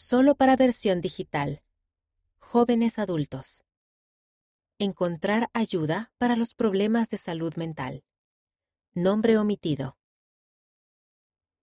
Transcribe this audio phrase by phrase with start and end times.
[0.00, 1.62] solo para versión digital.
[2.38, 3.64] Jóvenes adultos.
[4.78, 8.02] Encontrar ayuda para los problemas de salud mental.
[8.94, 9.98] Nombre omitido.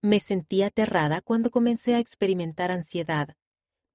[0.03, 3.35] Me sentí aterrada cuando comencé a experimentar ansiedad,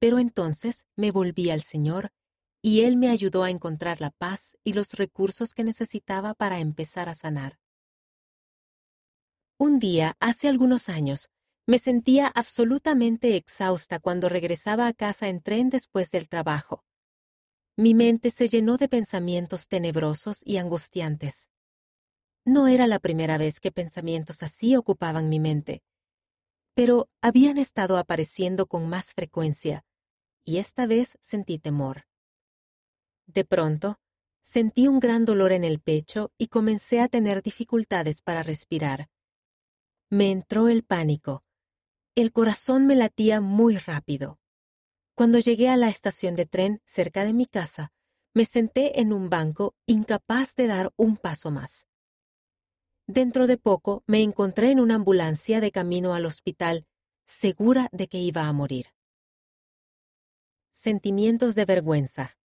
[0.00, 2.12] pero entonces me volví al Señor
[2.61, 7.09] y Él me ayudó a encontrar la paz y los recursos que necesitaba para empezar
[7.09, 7.61] a sanar.
[9.56, 11.30] Un día, hace algunos años,
[11.66, 16.85] me sentía absolutamente exhausta cuando regresaba a casa en tren después del trabajo.
[17.76, 21.50] Mi mente se llenó de pensamientos tenebrosos y angustiantes.
[22.44, 25.82] No era la primera vez que pensamientos así ocupaban mi mente,
[26.75, 29.85] pero habían estado apareciendo con más frecuencia,
[30.44, 32.06] y esta vez sentí temor.
[33.27, 34.00] De pronto,
[34.41, 39.08] sentí un gran dolor en el pecho y comencé a tener dificultades para respirar.
[40.10, 41.44] Me entró el pánico.
[42.14, 44.39] El corazón me latía muy rápido.
[45.14, 47.91] Cuando llegué a la estación de tren cerca de mi casa,
[48.34, 51.88] me senté en un banco incapaz de dar un paso más.
[53.06, 56.86] Dentro de poco me encontré en una ambulancia de camino al hospital,
[57.24, 58.88] segura de que iba a morir.
[60.70, 62.36] Sentimientos de vergüenza.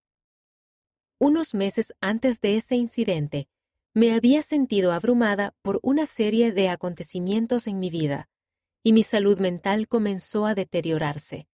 [1.20, 3.50] Unos meses antes de ese incidente,
[3.94, 8.30] me había sentido abrumada por una serie de acontecimientos en mi vida,
[8.88, 11.50] y mi salud mental comenzó a deteriorarse.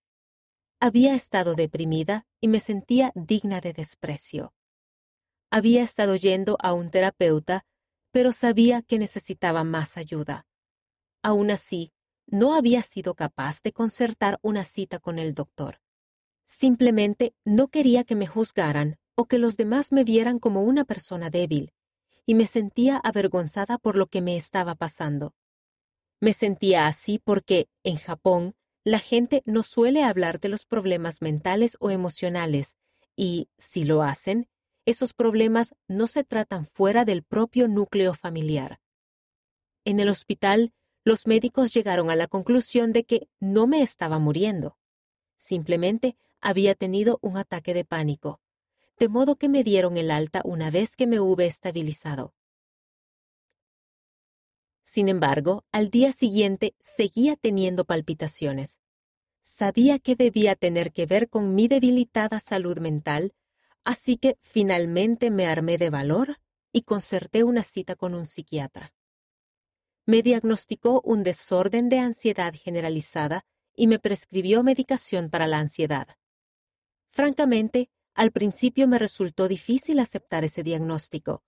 [0.79, 4.53] Había estado deprimida y me sentía digna de desprecio.
[5.49, 7.65] Había estado yendo a un terapeuta,
[8.11, 10.45] pero sabía que necesitaba más ayuda.
[11.23, 11.91] Aún así,
[12.27, 15.81] no había sido capaz de concertar una cita con el doctor.
[16.45, 21.31] Simplemente no quería que me juzgaran o que los demás me vieran como una persona
[21.31, 21.73] débil,
[22.27, 25.33] y me sentía avergonzada por lo que me estaba pasando.
[26.23, 31.75] Me sentía así porque, en Japón, la gente no suele hablar de los problemas mentales
[31.81, 32.77] o emocionales,
[33.17, 34.47] y, si lo hacen,
[34.85, 38.79] esos problemas no se tratan fuera del propio núcleo familiar.
[39.83, 40.71] En el hospital,
[41.03, 44.77] los médicos llegaron a la conclusión de que no me estaba muriendo.
[45.35, 48.39] Simplemente había tenido un ataque de pánico,
[48.97, 52.33] de modo que me dieron el alta una vez que me hube estabilizado.
[54.83, 58.79] Sin embargo, al día siguiente seguía teniendo palpitaciones.
[59.41, 63.33] Sabía que debía tener que ver con mi debilitada salud mental,
[63.83, 66.37] así que finalmente me armé de valor
[66.71, 68.93] y concerté una cita con un psiquiatra.
[70.05, 73.45] Me diagnosticó un desorden de ansiedad generalizada
[73.75, 76.07] y me prescribió medicación para la ansiedad.
[77.07, 81.43] Francamente, al principio me resultó difícil aceptar ese diagnóstico,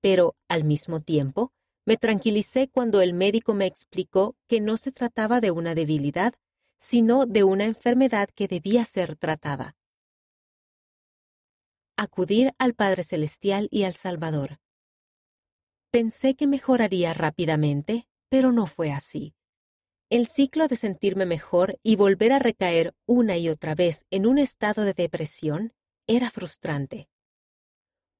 [0.00, 1.52] pero, al mismo tiempo,
[1.84, 6.34] me tranquilicé cuando el médico me explicó que no se trataba de una debilidad,
[6.78, 9.76] sino de una enfermedad que debía ser tratada.
[11.96, 14.58] Acudir al Padre Celestial y al Salvador.
[15.90, 19.34] Pensé que mejoraría rápidamente, pero no fue así.
[20.08, 24.38] El ciclo de sentirme mejor y volver a recaer una y otra vez en un
[24.38, 25.74] estado de depresión
[26.06, 27.08] era frustrante.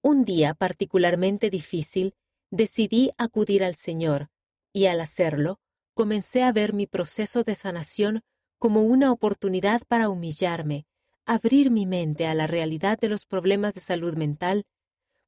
[0.03, 2.15] Un día particularmente difícil
[2.53, 4.29] decidí acudir al Señor,
[4.73, 5.59] y al hacerlo,
[5.95, 8.21] comencé a ver mi proceso de sanación
[8.59, 10.87] como una oportunidad para humillarme,
[11.25, 14.67] abrir mi mente a la realidad de los problemas de salud mental,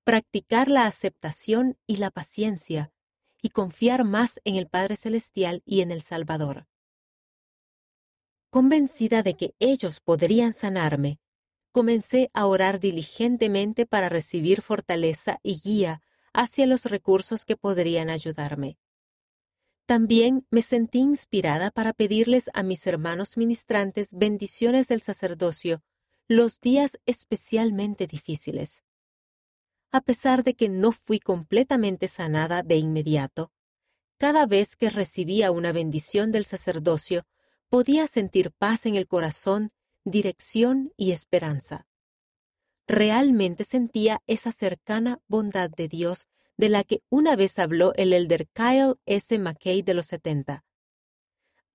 [0.04, 2.92] practicar la aceptación y la paciencia,
[3.40, 6.66] y confiar más en el Padre Celestial y en el Salvador.
[8.50, 11.20] Convencida de que ellos podrían sanarme,
[11.72, 16.02] comencé a orar diligentemente para recibir fortaleza y guía
[16.34, 18.76] hacia los recursos que podrían ayudarme.
[19.86, 25.82] También me sentí inspirada para pedirles a mis hermanos ministrantes bendiciones del sacerdocio
[26.26, 28.82] los días especialmente difíciles.
[29.92, 33.52] A pesar de que no fui completamente sanada de inmediato,
[34.18, 37.26] cada vez que recibía una bendición del sacerdocio,
[37.68, 39.70] podía sentir paz en el corazón,
[40.04, 41.86] dirección y esperanza
[42.86, 46.26] realmente sentía esa cercana bondad de Dios
[46.56, 49.38] de la que una vez habló el elder Kyle S.
[49.38, 50.64] McKay de los 70.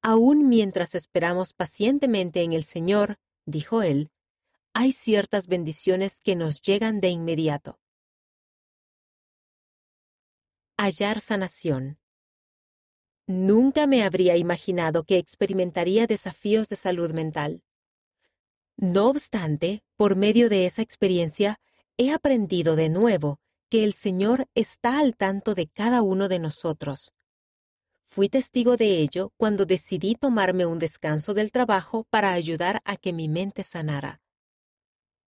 [0.01, 4.11] Aún mientras esperamos pacientemente en el Señor, dijo él,
[4.73, 7.79] hay ciertas bendiciones que nos llegan de inmediato.
[10.77, 11.99] Hallar sanación.
[13.27, 17.61] Nunca me habría imaginado que experimentaría desafíos de salud mental.
[18.81, 21.59] No obstante, por medio de esa experiencia,
[21.97, 27.11] he aprendido de nuevo que el Señor está al tanto de cada uno de nosotros.
[28.05, 33.11] Fui testigo de ello cuando decidí tomarme un descanso del trabajo para ayudar a que
[33.11, 34.21] mi mente sanara.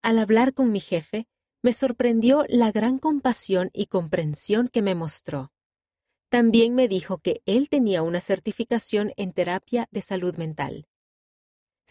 [0.01, 1.29] Al hablar con mi jefe,
[1.61, 5.53] me sorprendió la gran compasión y comprensión que me mostró.
[6.31, 10.87] También me dijo que él tenía una certificación en terapia de salud mental.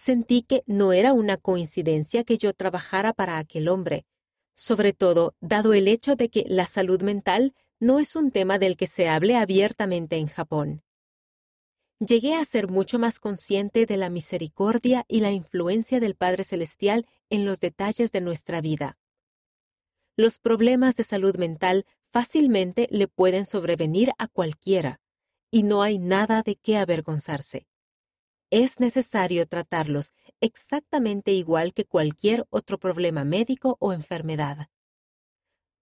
[0.04, 4.08] Sentí que no era una coincidencia que yo trabajara para aquel hombre,
[4.56, 8.78] sobre todo dado el hecho de que la salud mental no es un tema del
[8.78, 10.82] que se hable abiertamente en Japón.
[12.00, 17.06] Llegué a ser mucho más consciente de la misericordia y la influencia del Padre Celestial
[17.30, 18.98] en los detalles de nuestra vida.
[20.18, 25.00] Los problemas de salud mental fácilmente le pueden sobrevenir a cualquiera,
[25.52, 27.68] y no hay nada de qué avergonzarse.
[28.54, 30.12] Es necesario tratarlos
[30.42, 34.68] exactamente igual que cualquier otro problema médico o enfermedad.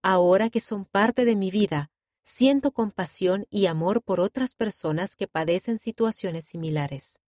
[0.04, 1.90] Ahora que son parte de mi vida,
[2.22, 7.24] siento compasión y amor por otras personas que padecen situaciones similares.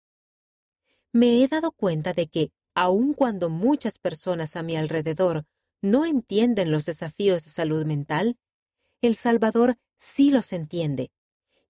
[1.13, 5.45] Me he dado cuenta de que, aun cuando muchas personas a mi alrededor
[5.81, 8.37] no entienden los desafíos de salud mental,
[9.01, 11.13] el Salvador sí los entiende,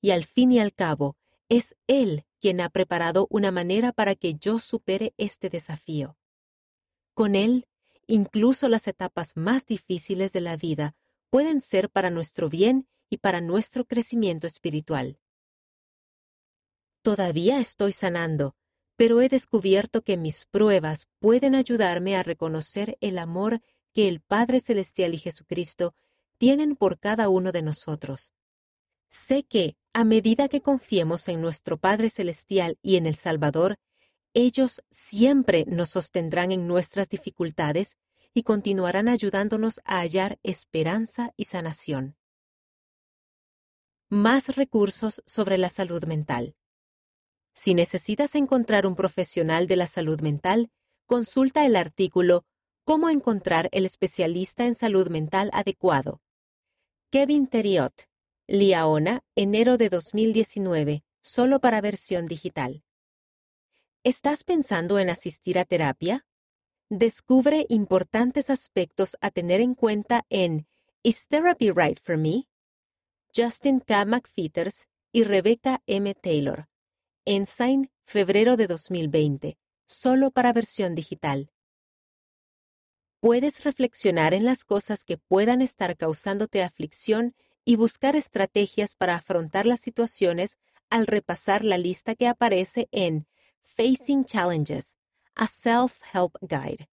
[0.01, 1.18] y al fin y al cabo,
[1.49, 6.17] es Él quien ha preparado una manera para que yo supere este desafío.
[7.13, 7.67] Con Él,
[8.07, 10.95] incluso las etapas más difíciles de la vida
[11.29, 15.19] pueden ser para nuestro bien y para nuestro crecimiento espiritual.
[17.01, 18.55] Todavía estoy sanando,
[18.95, 23.61] pero he descubierto que mis pruebas pueden ayudarme a reconocer el amor
[23.93, 25.95] que el Padre Celestial y Jesucristo
[26.37, 28.33] tienen por cada uno de nosotros.
[29.09, 33.77] Sé que, a medida que confiemos en nuestro Padre Celestial y en el Salvador,
[34.33, 37.97] ellos siempre nos sostendrán en nuestras dificultades
[38.33, 42.15] y continuarán ayudándonos a hallar esperanza y sanación.
[44.09, 46.55] Más recursos sobre la salud mental.
[47.53, 50.71] Si necesitas encontrar un profesional de la salud mental,
[51.05, 52.45] consulta el artículo
[52.85, 56.21] Cómo encontrar el especialista en salud mental adecuado.
[57.11, 58.08] Kevin Terriot,
[58.51, 62.83] Liaona, enero de 2019, solo para versión digital.
[64.03, 66.25] ¿Estás pensando en asistir a terapia?
[66.89, 70.65] Descubre importantes aspectos a tener en cuenta en
[71.03, 72.47] Is Therapy Right for Me?
[73.35, 74.05] Justin K.
[74.05, 76.11] McFeeters y Rebecca M.
[76.15, 76.67] Taylor.
[77.25, 81.51] Ensign, febrero de 2020, solo para versión digital.
[83.19, 89.65] Puedes reflexionar en las cosas que puedan estar causándote aflicción y buscar estrategias para afrontar
[89.65, 90.57] las situaciones
[90.89, 93.27] al repasar la lista que aparece en
[93.61, 94.97] Facing Challenges,
[95.35, 96.89] a Self-Help Guide.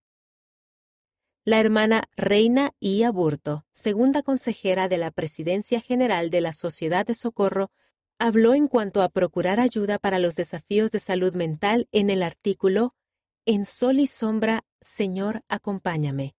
[1.44, 3.04] La hermana Reina I.
[3.04, 7.70] Aburto, segunda consejera de la Presidencia General de la Sociedad de Socorro,
[8.19, 12.94] habló en cuanto a procurar ayuda para los desafíos de salud mental en el artículo
[13.44, 16.34] En Sol y Sombra, Señor, acompáñame.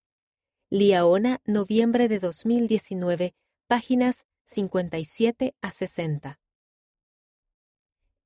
[0.69, 3.33] Liaona, noviembre de 2019,
[3.67, 6.39] páginas 57 a 60.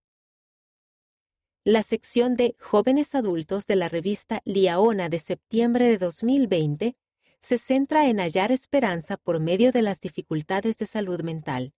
[1.62, 6.96] La sección de Jóvenes Adultos de la revista Liaona de septiembre de 2020
[7.38, 11.74] se centra en hallar esperanza por medio de las dificultades de salud mental.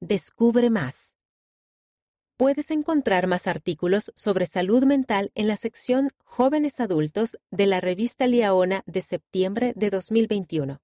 [0.00, 1.14] Descubre más.
[2.38, 8.26] Puedes encontrar más artículos sobre salud mental en la sección Jóvenes Adultos de la revista
[8.26, 10.80] Liaona de septiembre de 2021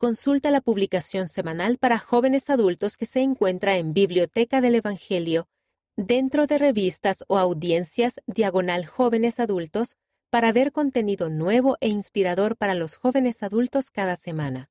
[0.00, 5.46] consulta la publicación semanal para jóvenes adultos que se encuentra en Biblioteca del Evangelio,
[5.94, 9.98] dentro de revistas o audiencias diagonal jóvenes adultos,
[10.30, 14.69] para ver contenido nuevo e inspirador para los jóvenes adultos cada semana.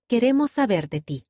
[0.06, 1.26] Queremos saber de ti.